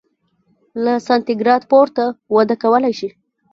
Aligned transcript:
له 0.83 0.93
سانتي 1.07 1.33
ګراد 1.41 1.61
پورته 1.71 2.03
وده 2.35 2.55
کولای 2.63 2.93
شي. 2.99 3.09